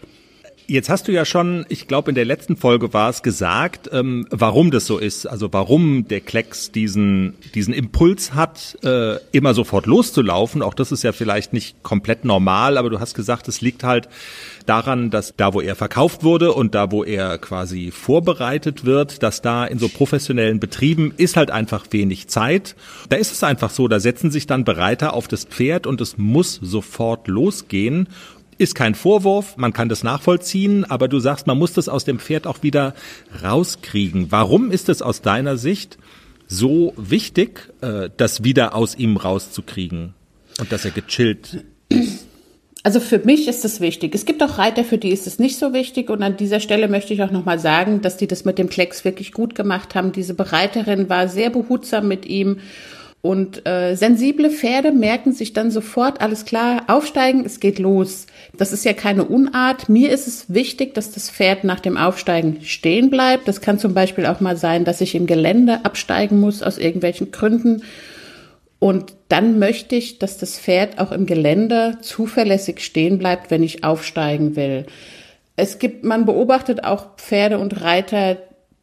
[0.68, 4.26] Jetzt hast du ja schon, ich glaube in der letzten Folge war es gesagt, ähm,
[4.32, 9.86] warum das so ist, also warum der Klecks diesen diesen Impuls hat, äh, immer sofort
[9.86, 10.64] loszulaufen.
[10.64, 14.10] Auch das ist ja vielleicht nicht komplett normal, aber du hast gesagt, es liegt halt
[14.66, 19.44] daran, dass da, wo er verkauft wurde und da, wo er quasi vorbereitet wird, dass
[19.44, 22.76] da in so professionellen Betrieben ist halt einfach wenig Zeit.
[23.10, 26.18] Da ist es einfach so, da setzen sich dann Bereiter auf das Pferd und es
[26.18, 28.08] muss sofort losgehen
[28.58, 32.20] ist kein Vorwurf, man kann das nachvollziehen, aber du sagst, man muss das aus dem
[32.20, 32.94] Pferd auch wieder
[33.44, 34.32] rauskriegen.
[34.32, 35.98] Warum ist es aus deiner Sicht
[36.48, 40.14] so wichtig, äh, das wieder aus ihm rauszukriegen
[40.60, 42.26] und dass er gechillt ist?
[42.86, 44.14] Also für mich ist es wichtig.
[44.14, 46.12] Es gibt auch Reiter, für die ist es nicht so wichtig.
[46.12, 49.04] Und an dieser Stelle möchte ich auch nochmal sagen, dass die das mit dem Klecks
[49.04, 50.12] wirklich gut gemacht haben.
[50.12, 52.60] Diese Bereiterin war sehr behutsam mit ihm.
[53.26, 58.28] Und äh, sensible Pferde merken sich dann sofort, alles klar, aufsteigen, es geht los.
[58.56, 59.90] Das ist ja keine Unart.
[59.90, 63.48] Mir ist es wichtig, dass das Pferd nach dem Aufsteigen stehen bleibt.
[63.48, 67.32] Das kann zum Beispiel auch mal sein, dass ich im Gelände absteigen muss aus irgendwelchen
[67.32, 67.82] Gründen.
[68.78, 73.84] Und dann möchte ich, dass das Pferd auch im Gelände zuverlässig stehen bleibt, wenn ich
[73.84, 74.86] aufsteigen will.
[75.56, 78.38] Es gibt, man beobachtet auch Pferde und Reiter,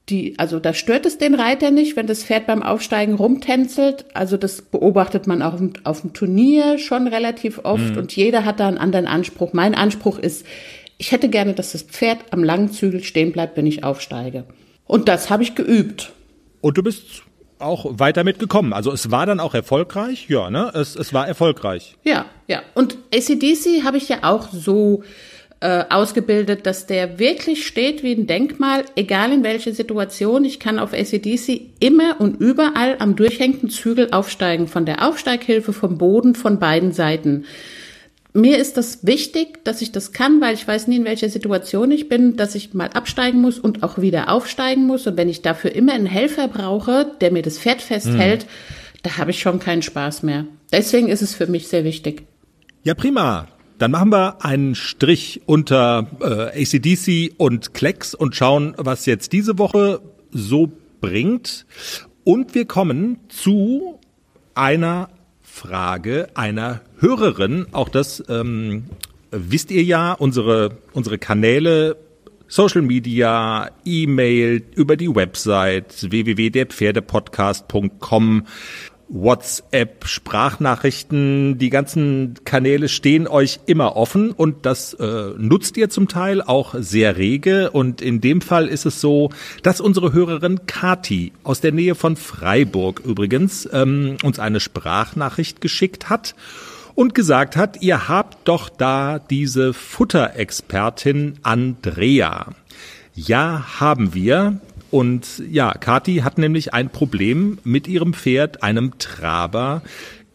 [0.08, 4.04] die, also da stört es den Reiter nicht, wenn das Pferd beim Aufsteigen rumtänzelt.
[4.14, 7.98] Also das beobachtet man auch auf dem Turnier schon relativ oft mhm.
[7.98, 9.52] und jeder hat da einen anderen Anspruch.
[9.52, 10.44] Mein Anspruch ist,
[10.98, 14.44] ich hätte gerne, dass das Pferd am langen Zügel stehen bleibt, wenn ich aufsteige.
[14.86, 16.12] Und das habe ich geübt.
[16.60, 17.22] Und du bist
[17.58, 18.72] auch weiter mitgekommen.
[18.72, 20.70] Also es war dann auch erfolgreich, ja, ne?
[20.74, 21.96] Es, es war erfolgreich.
[22.02, 22.62] Ja, ja.
[22.74, 25.04] Und ACDC habe ich ja auch so
[25.62, 30.44] äh, ausgebildet, dass der wirklich steht wie ein Denkmal, egal in welche Situation.
[30.44, 35.98] Ich kann auf ACDC immer und überall am durchhängenden Zügel aufsteigen, von der Aufsteighilfe, vom
[35.98, 37.44] Boden, von beiden Seiten.
[38.32, 41.92] Mir ist das wichtig, dass ich das kann, weil ich weiß nie, in welcher Situation
[41.92, 45.06] ich bin, dass ich mal absteigen muss und auch wieder aufsteigen muss.
[45.06, 48.98] Und wenn ich dafür immer einen Helfer brauche, der mir das Pferd festhält, mhm.
[49.04, 50.46] da habe ich schon keinen Spaß mehr.
[50.72, 52.24] Deswegen ist es für mich sehr wichtig.
[52.82, 53.46] Ja, prima.
[53.82, 59.58] Dann machen wir einen Strich unter äh, ACDC und Klecks und schauen, was jetzt diese
[59.58, 61.66] Woche so bringt.
[62.22, 63.98] Und wir kommen zu
[64.54, 65.08] einer
[65.40, 67.66] Frage einer Hörerin.
[67.72, 68.84] Auch das ähm,
[69.32, 71.96] wisst ihr ja, unsere, unsere Kanäle
[72.46, 78.46] Social Media, E-Mail, über die Website www.derpferdepodcast.com
[79.12, 86.08] WhatsApp, Sprachnachrichten, die ganzen Kanäle stehen euch immer offen und das äh, nutzt ihr zum
[86.08, 87.70] Teil auch sehr rege.
[87.70, 89.28] Und in dem Fall ist es so,
[89.62, 96.08] dass unsere Hörerin Kati aus der Nähe von Freiburg übrigens ähm, uns eine Sprachnachricht geschickt
[96.08, 96.34] hat
[96.94, 102.46] und gesagt hat, ihr habt doch da diese Futterexpertin Andrea.
[103.14, 104.58] Ja, haben wir.
[104.92, 109.80] Und ja, Kati hat nämlich ein Problem mit ihrem Pferd, einem Traber,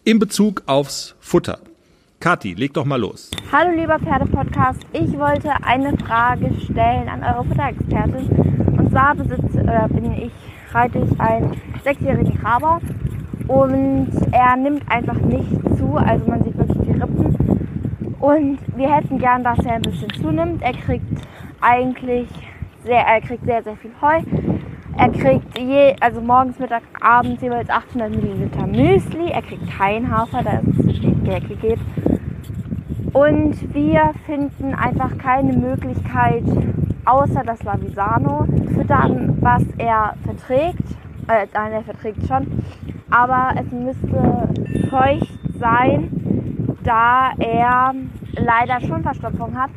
[0.04, 1.60] in Bezug aufs Futter.
[2.20, 3.30] Kati, leg doch mal los.
[3.52, 8.76] Hallo lieber Pferdepodcast, ich wollte eine Frage stellen an eure Futterexpertin.
[8.80, 10.32] Und zwar besitze, äh, bin ich,
[10.74, 12.82] reite ich einen sechsjährigen Traber
[13.48, 18.15] und er nimmt einfach nicht zu, also man sieht wirklich die Rippen.
[18.20, 20.63] Und wir hätten gern, dass er ein bisschen zunimmt.
[20.63, 21.06] Er kriegt
[21.62, 22.28] eigentlich
[22.88, 24.21] sehr, er kriegt sehr, sehr viel Heu.
[24.97, 29.30] Er kriegt je, also morgens, Mittag, abends jeweils 800 Milliliter Müsli.
[29.30, 31.80] Er kriegt kein Hafer, da es Gecke geht.
[33.13, 36.43] Und wir finden einfach keine Möglichkeit,
[37.06, 40.84] außer das Lavisano, füttern, was er verträgt.
[41.28, 42.63] Äh, nein, er verträgt schon.
[43.10, 46.10] Aber es müsste feucht sein,
[46.84, 47.93] da er
[48.36, 49.71] leider schon Verstopfung hat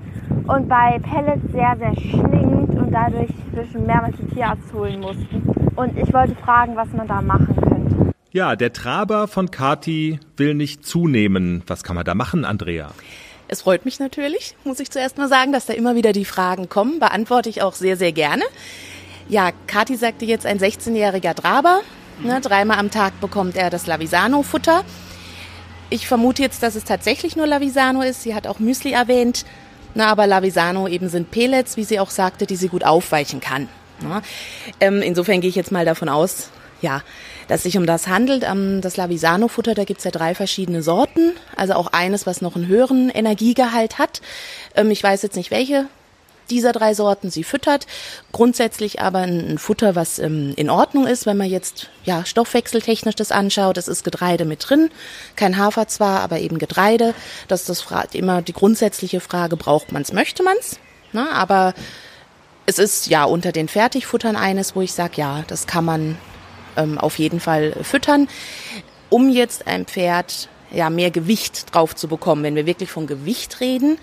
[0.47, 5.49] und bei Pellets sehr, sehr schlingt und dadurch wir schon mehrmals den Tierarzt holen mussten.
[5.77, 8.13] Und ich wollte fragen, was man da machen könnte.
[8.33, 11.63] Ja, der Traber von Kati will nicht zunehmen.
[11.69, 12.91] Was kann man da machen, Andrea?
[13.47, 16.69] Es freut mich natürlich, muss ich zuerst mal sagen, dass da immer wieder die Fragen
[16.69, 16.99] kommen.
[16.99, 18.43] Beantworte ich auch sehr, sehr gerne.
[19.29, 21.81] Ja, Kati sagte jetzt ein 16-jähriger Traber.
[22.23, 24.85] Ne, dreimal am Tag bekommt er das Lavisano-Futter.
[25.91, 28.23] Ich vermute jetzt, dass es tatsächlich nur Lavisano ist.
[28.23, 29.45] Sie hat auch Müsli erwähnt.
[29.95, 33.69] Na, aber Lavisano eben sind Pellets, wie sie auch sagte, die sie gut aufweichen kann.
[34.01, 34.23] Na,
[34.81, 36.51] ähm, insofern gehe ich jetzt mal davon aus,
[36.81, 37.03] ja,
[37.49, 38.45] dass sich um das handelt.
[38.45, 41.33] Ähm, das Lavisano-Futter, da gibt's ja drei verschiedene Sorten.
[41.57, 44.21] Also auch eines, was noch einen höheren Energiegehalt hat.
[44.75, 45.87] Ähm, ich weiß jetzt nicht, welche
[46.51, 47.87] dieser drei Sorten sie füttert.
[48.33, 53.33] Grundsätzlich aber ein, Futter, was ähm, in Ordnung ist, wenn man jetzt ja stoffwechseltechnisch das
[53.33, 53.77] anschaut.
[53.79, 54.91] Es ist Getreide mit drin,
[55.37, 57.15] kein Hafer zwar, aber eben Getreide.
[57.49, 60.79] Das ist das immer die grundsätzliche Frage: Braucht man's, möchte man's?
[61.13, 61.75] Na, aber
[62.67, 66.17] es ist ja unter den Fertigfuttern eines, wo ich sage, ja, das kann man
[66.77, 68.29] ähm, auf jeden Fall füttern.
[69.09, 73.61] Um jetzt ein Pferd ja mehr Gewicht drauf zu bekommen, wenn wir wirklich von Gewicht
[73.61, 73.99] reden,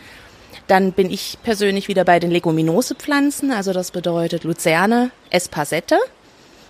[0.68, 5.98] dann bin ich persönlich wieder bei den Leguminose-Pflanzen, also das bedeutet Luzerne, Espasette,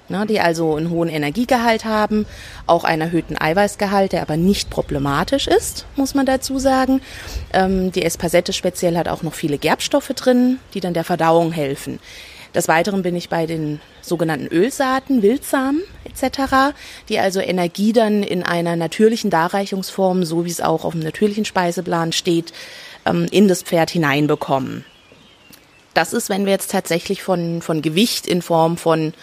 [0.09, 2.25] ne, die also einen hohen Energiegehalt haben,
[2.65, 7.01] auch einen erhöhten Eiweißgehalt, der aber nicht problematisch ist, muss man dazu sagen.
[7.53, 11.99] Ähm, die Espasette speziell hat auch noch viele Gerbstoffe drin, die dann der Verdauung helfen.
[12.55, 16.73] Des Weiteren bin ich bei den sogenannten Ölsaaten, Wildsamen etc.,
[17.09, 21.45] die also Energie dann in einer natürlichen Darreichungsform, so wie es auch auf dem natürlichen
[21.45, 22.53] Speiseplan steht,
[23.07, 24.85] ähm, in das Pferd hineinbekommen.
[25.93, 29.13] Das ist, wenn wir jetzt tatsächlich von, von Gewicht in Form von,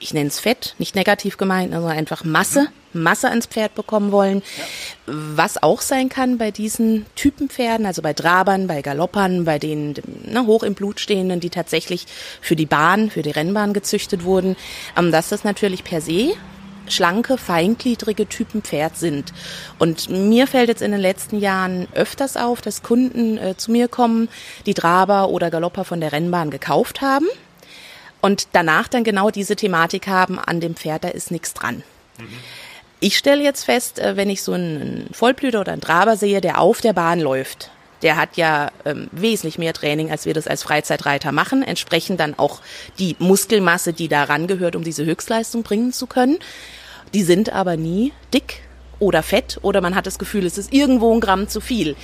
[0.00, 4.42] ich nenne es Fett, nicht negativ gemeint, also einfach Masse, Masse ans Pferd bekommen wollen.
[4.56, 4.64] Ja.
[5.06, 10.46] Was auch sein kann bei diesen Typenpferden, also bei Trabern, bei Galoppern, bei den ne,
[10.46, 12.06] hoch im Blut stehenden, die tatsächlich
[12.40, 14.56] für die Bahn, für die Rennbahn gezüchtet wurden,
[14.96, 16.34] ähm, dass das natürlich per se
[16.92, 19.32] schlanke, feingliedrige Typen Pferd sind.
[19.78, 23.88] Und mir fällt jetzt in den letzten Jahren öfters auf, dass Kunden äh, zu mir
[23.88, 24.28] kommen,
[24.66, 27.26] die Traber oder Galopper von der Rennbahn gekauft haben
[28.20, 31.82] und danach dann genau diese Thematik haben, an dem Pferd, da ist nichts dran.
[32.18, 32.28] Mhm.
[33.00, 36.60] Ich stelle jetzt fest, äh, wenn ich so einen Vollblüter oder einen Traber sehe, der
[36.60, 37.70] auf der Bahn läuft,
[38.02, 41.62] der hat ja ähm, wesentlich mehr Training, als wir das als Freizeitreiter machen.
[41.62, 42.60] Entsprechend dann auch
[42.98, 46.38] die Muskelmasse, die daran gehört, um diese Höchstleistung bringen zu können.
[47.14, 48.62] Die sind aber nie dick
[48.98, 51.96] oder fett oder man hat das Gefühl, es ist irgendwo ein Gramm zu viel.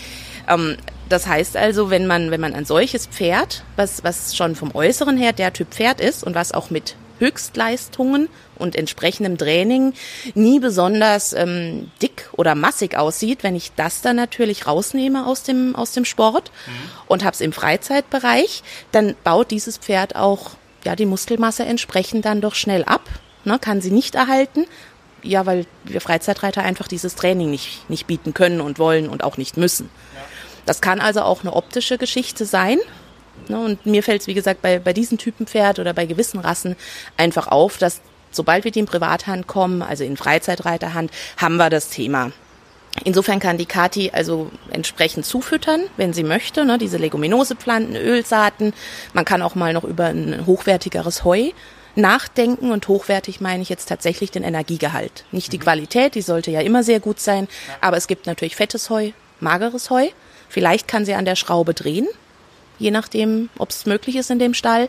[0.48, 0.76] Ähm,
[1.08, 5.16] das heißt also, wenn man, wenn man ein solches Pferd, was, was schon vom Äußeren
[5.16, 9.94] her der Typ Pferd ist und was auch mit Höchstleistungen und entsprechendem Training
[10.34, 15.74] nie besonders ähm, dick oder massig aussieht, wenn ich das dann natürlich rausnehme aus dem,
[15.74, 16.72] aus dem Sport mhm.
[17.08, 20.52] und habe es im Freizeitbereich, dann baut dieses Pferd auch
[20.84, 23.08] ja, die Muskelmasse entsprechend dann doch schnell ab,
[23.44, 24.66] ne, kann sie nicht erhalten
[25.24, 29.36] ja, weil wir Freizeitreiter einfach dieses Training nicht, nicht bieten können und wollen und auch
[29.36, 29.88] nicht müssen.
[30.14, 30.20] Ja.
[30.66, 32.78] Das kann also auch eine optische Geschichte sein.
[33.48, 36.40] Ne, und mir fällt es, wie gesagt, bei, bei diesen Typen Pferd oder bei gewissen
[36.40, 36.76] Rassen
[37.16, 41.90] einfach auf, dass sobald wir die in Privathand kommen, also in Freizeitreiterhand, haben wir das
[41.90, 42.32] Thema.
[43.02, 48.72] Insofern kann die Kati also entsprechend zufüttern, wenn sie möchte, ne, diese Leguminosepflanzen, Ölsaaten.
[49.12, 51.50] Man kann auch mal noch über ein hochwertigeres Heu
[51.96, 55.24] nachdenken und hochwertig meine ich jetzt tatsächlich den Energiegehalt.
[55.32, 55.62] Nicht die mhm.
[55.62, 57.48] Qualität, die sollte ja immer sehr gut sein,
[57.80, 60.08] aber es gibt natürlich fettes Heu, mageres Heu.
[60.48, 62.06] Vielleicht kann sie an der Schraube drehen,
[62.78, 64.88] je nachdem, ob es möglich ist in dem Stall.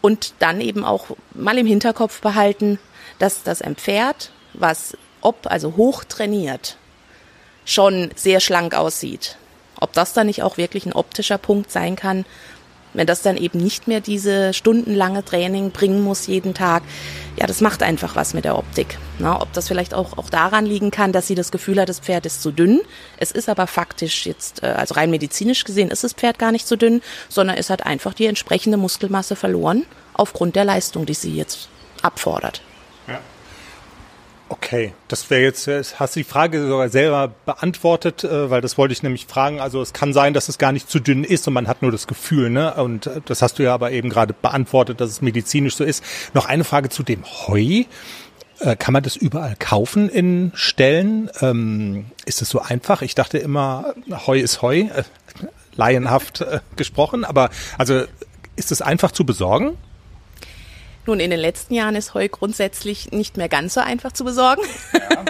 [0.00, 2.78] Und dann eben auch mal im Hinterkopf behalten,
[3.18, 6.76] dass das ein Pferd, was ob, also hoch trainiert,
[7.64, 9.36] schon sehr schlank aussieht.
[9.80, 12.26] Ob das dann nicht auch wirklich ein optischer Punkt sein kann,
[12.94, 16.82] wenn das dann eben nicht mehr diese stundenlange Training bringen muss jeden Tag,
[17.36, 18.98] ja, das macht einfach was mit der Optik.
[19.18, 22.00] Na, ob das vielleicht auch, auch daran liegen kann, dass sie das Gefühl hat, das
[22.00, 22.80] Pferd ist zu dünn.
[23.16, 26.66] Es ist aber faktisch jetzt, äh, also rein medizinisch gesehen, ist das Pferd gar nicht
[26.66, 31.34] zu dünn, sondern es hat einfach die entsprechende Muskelmasse verloren aufgrund der Leistung, die sie
[31.34, 31.68] jetzt
[32.02, 32.62] abfordert.
[34.56, 35.66] Okay, das wäre jetzt,
[35.98, 39.58] hast du die Frage sogar selber beantwortet, äh, weil das wollte ich nämlich fragen.
[39.58, 41.90] Also es kann sein, dass es gar nicht zu dünn ist und man hat nur
[41.90, 42.72] das Gefühl, ne?
[42.74, 46.04] Und äh, das hast du ja aber eben gerade beantwortet, dass es medizinisch so ist.
[46.34, 47.82] Noch eine Frage zu dem Heu.
[48.60, 51.30] Äh, kann man das überall kaufen in Stellen?
[51.40, 53.02] Ähm, ist es so einfach?
[53.02, 55.02] Ich dachte immer, Heu ist Heu, äh,
[55.74, 58.04] laienhaft äh, gesprochen, aber also
[58.54, 59.76] ist es einfach zu besorgen?
[61.06, 64.62] Nun, in den letzten Jahren ist Heu grundsätzlich nicht mehr ganz so einfach zu besorgen.
[64.92, 65.24] Ja,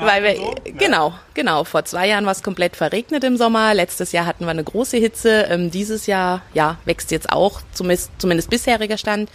[0.00, 0.72] Weil wir, so, ja.
[0.78, 1.64] genau, genau.
[1.64, 3.74] Vor zwei Jahren war es komplett verregnet im Sommer.
[3.74, 5.46] Letztes Jahr hatten wir eine große Hitze.
[5.50, 9.30] Ähm, dieses Jahr, ja, wächst jetzt auch, zumindest, zumindest bisheriger Stand,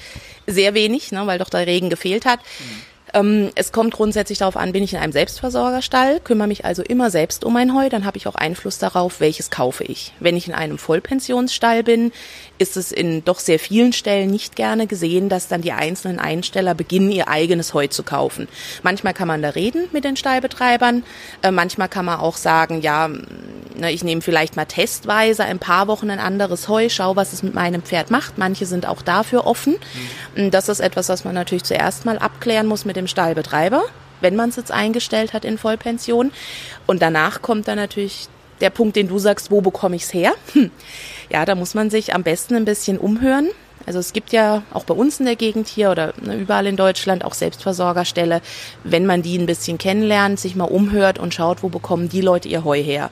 [0.47, 2.39] sehr wenig, ne, weil doch der Regen gefehlt hat.
[2.39, 2.81] Mhm.
[3.13, 7.09] Ähm, es kommt grundsätzlich darauf an, bin ich in einem Selbstversorgerstall, kümmere mich also immer
[7.09, 10.13] selbst um mein Heu, dann habe ich auch Einfluss darauf, welches kaufe ich.
[10.19, 12.11] Wenn ich in einem Vollpensionsstall bin,
[12.61, 16.75] ist es in doch sehr vielen Stellen nicht gerne gesehen, dass dann die einzelnen Einsteller
[16.75, 18.47] beginnen, ihr eigenes Heu zu kaufen.
[18.83, 21.03] Manchmal kann man da reden mit den Stallbetreibern,
[21.41, 25.87] äh, manchmal kann man auch sagen, ja, ne, ich nehme vielleicht mal testweise ein paar
[25.87, 28.37] Wochen ein anderes Heu, schau, was es mit meinem Pferd macht.
[28.37, 29.77] Manche sind auch dafür offen.
[30.35, 30.51] Mhm.
[30.51, 33.83] Das ist etwas, was man natürlich zuerst mal abklären muss mit dem Stallbetreiber,
[34.21, 36.31] wenn man es jetzt eingestellt hat in Vollpension.
[36.85, 38.27] Und danach kommt dann natürlich
[38.61, 40.33] der Punkt, den du sagst, wo bekomme ich es her?
[40.53, 40.71] Hm.
[41.31, 43.47] Ja, da muss man sich am besten ein bisschen umhören.
[43.85, 46.75] Also es gibt ja auch bei uns in der Gegend hier oder ne, überall in
[46.75, 48.41] Deutschland auch Selbstversorgerställe.
[48.83, 52.49] Wenn man die ein bisschen kennenlernt, sich mal umhört und schaut, wo bekommen die Leute
[52.49, 53.09] ihr Heu her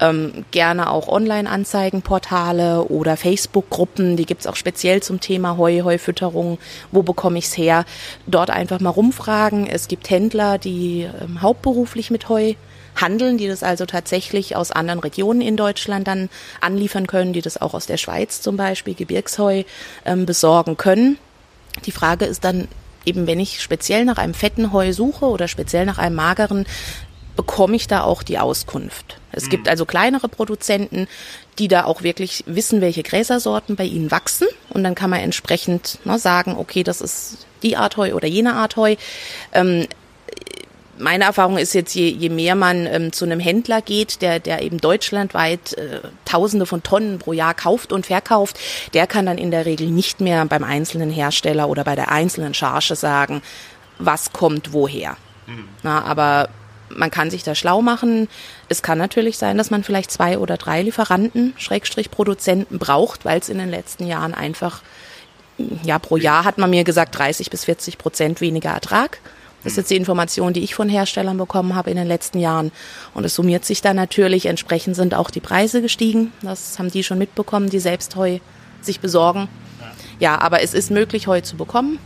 [0.00, 6.58] ähm, gerne auch Online-Anzeigenportale oder Facebook-Gruppen, die gibt's auch speziell zum Thema Heu, Heufütterung,
[6.92, 7.84] wo bekomme ich's her,
[8.26, 9.66] dort einfach mal rumfragen.
[9.66, 12.54] Es gibt Händler, die ähm, hauptberuflich mit Heu
[12.96, 16.28] handeln, die das also tatsächlich aus anderen Regionen in Deutschland dann
[16.60, 19.64] anliefern können, die das auch aus der Schweiz zum Beispiel Gebirgsheu
[20.04, 21.18] ähm, besorgen können.
[21.84, 22.68] Die Frage ist dann
[23.04, 26.66] eben, wenn ich speziell nach einem fetten Heu suche oder speziell nach einem mageren,
[27.36, 29.18] bekomme ich da auch die Auskunft.
[29.30, 29.50] Es mhm.
[29.50, 31.06] gibt also kleinere Produzenten,
[31.58, 34.48] die da auch wirklich wissen, welche Gräsersorten bei ihnen wachsen.
[34.70, 38.54] Und dann kann man entsprechend ne, sagen, okay, das ist die Art Heu oder jene
[38.54, 38.96] Art Heu.
[39.52, 39.86] Ähm,
[40.98, 44.62] meine Erfahrung ist jetzt, je, je mehr man ähm, zu einem Händler geht, der, der
[44.62, 48.58] eben deutschlandweit äh, Tausende von Tonnen pro Jahr kauft und verkauft,
[48.94, 52.54] der kann dann in der Regel nicht mehr beim einzelnen Hersteller oder bei der einzelnen
[52.54, 53.42] Charge sagen,
[53.98, 55.16] was kommt woher.
[55.46, 55.68] Mhm.
[55.82, 56.48] Na, aber
[56.88, 58.28] man kann sich da schlau machen.
[58.68, 63.40] Es kann natürlich sein, dass man vielleicht zwei oder drei Lieferanten, Schrägstrich Produzenten braucht, weil
[63.40, 64.82] es in den letzten Jahren einfach,
[65.82, 69.18] ja, pro Jahr hat man mir gesagt, 30 bis 40 Prozent weniger Ertrag.
[69.66, 72.70] Das ist jetzt die Information, die ich von Herstellern bekommen habe in den letzten Jahren.
[73.14, 74.46] Und es summiert sich dann natürlich.
[74.46, 76.32] Entsprechend sind auch die Preise gestiegen.
[76.40, 78.38] Das haben die schon mitbekommen, die selbst Heu
[78.80, 79.48] sich besorgen.
[80.20, 81.98] Ja, aber es ist möglich, Heu zu bekommen.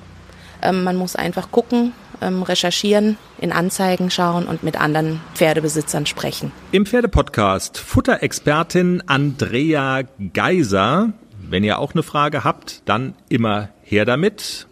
[0.62, 1.92] Ähm, man muss einfach gucken,
[2.22, 6.52] ähm, recherchieren, in Anzeigen schauen und mit anderen Pferdebesitzern sprechen.
[6.72, 11.12] Im Pferdepodcast Futterexpertin Andrea Geiser.
[11.46, 14.66] Wenn ihr auch eine Frage habt, dann immer her damit.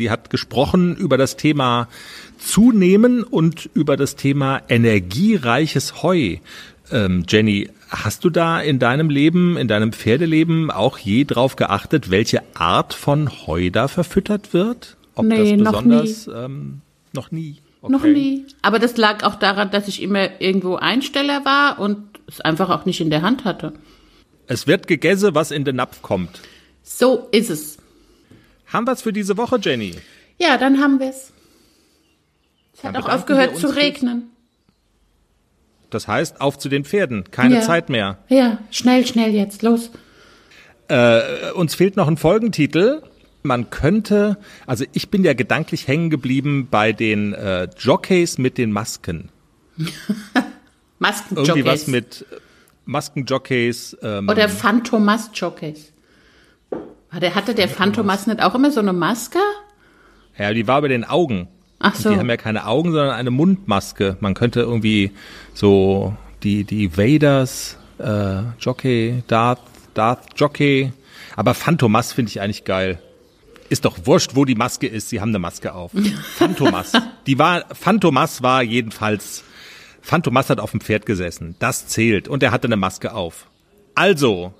[0.00, 1.86] Sie hat gesprochen über das Thema
[2.38, 6.36] Zunehmen und über das Thema energiereiches Heu.
[6.90, 12.10] Ähm, Jenny, hast du da in deinem Leben, in deinem Pferdeleben auch je drauf geachtet,
[12.10, 14.96] welche Art von Heu da verfüttert wird?
[15.16, 16.44] Ob nee, das besonders noch nie.
[16.44, 16.80] Ähm,
[17.12, 17.56] noch nie.
[17.82, 17.92] Okay.
[17.92, 18.46] Noch nie.
[18.62, 22.86] Aber das lag auch daran, dass ich immer irgendwo Einsteller war und es einfach auch
[22.86, 23.74] nicht in der Hand hatte.
[24.46, 26.40] Es wird gegessen, was in den Napf kommt.
[26.82, 27.79] So ist es.
[28.72, 29.94] Haben wir es für diese Woche, Jenny?
[30.38, 31.32] Ja, dann haben wir es.
[32.74, 34.30] Es hat auch aufgehört zu regnen.
[35.90, 37.24] Das heißt, auf zu den Pferden.
[37.30, 37.60] Keine ja.
[37.62, 38.18] Zeit mehr.
[38.28, 39.90] Ja, schnell, schnell jetzt, los.
[40.88, 43.02] Äh, uns fehlt noch ein Folgentitel.
[43.42, 48.70] Man könnte, also ich bin ja gedanklich hängen geblieben bei den äh, Jockeys mit den
[48.70, 49.30] Masken.
[50.98, 51.48] Maskenjockeys.
[51.48, 52.26] Irgendwie was mit
[52.84, 53.96] Maskenjockeys.
[54.02, 55.92] Ähm, Oder Phantomas-Jockeys.
[57.10, 59.38] Hatte der Phantomas nicht auch immer so eine Maske?
[60.38, 61.48] Ja, die war über den Augen.
[61.80, 62.08] Ach so.
[62.08, 64.16] Und die haben ja keine Augen, sondern eine Mundmaske.
[64.20, 65.12] Man könnte irgendwie
[65.54, 69.60] so die, die Vaders, äh, Jockey, Darth,
[69.94, 70.92] Darth Jockey.
[71.36, 73.00] Aber Phantomas finde ich eigentlich geil.
[73.68, 75.08] Ist doch wurscht, wo die Maske ist.
[75.08, 75.92] Sie haben eine Maske auf.
[76.36, 76.92] Phantomas.
[77.26, 79.44] Die war, Phantomas war jedenfalls,
[80.02, 81.56] Phantomas hat auf dem Pferd gesessen.
[81.58, 82.28] Das zählt.
[82.28, 83.46] Und er hatte eine Maske auf.
[83.94, 84.54] Also,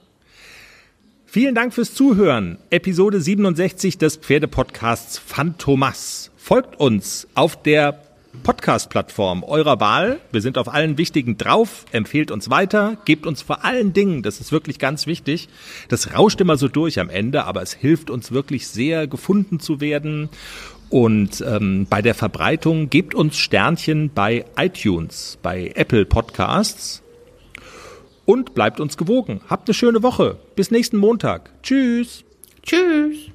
[1.33, 2.59] Vielen Dank fürs Zuhören.
[2.71, 6.33] Episode 67 des Pferdepodcasts Phantomas.
[6.37, 8.03] Folgt uns auf der
[8.43, 10.19] Podcast-Plattform eurer Wahl.
[10.33, 11.85] Wir sind auf allen wichtigen drauf.
[11.93, 12.97] Empfehlt uns weiter.
[13.05, 15.49] Gebt uns vor allen Dingen, das ist wirklich ganz wichtig.
[15.89, 19.81] Das rauscht immer so durch am Ende, aber es hilft uns wirklich sehr, gefunden zu
[19.81, 20.31] werden.
[20.89, 27.05] Und ähm, bei der Verbreitung gebt uns Sternchen bei iTunes, bei Apple Podcasts
[28.31, 29.41] und bleibt uns gewogen.
[29.49, 30.39] Habt eine schöne Woche.
[30.61, 31.51] Bis nächsten Montag.
[31.63, 32.23] Tschüss.
[32.63, 33.31] Tschüss.